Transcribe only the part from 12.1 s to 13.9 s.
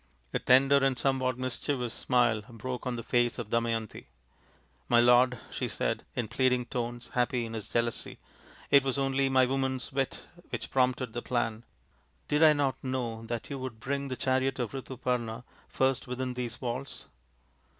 Did I not know that you would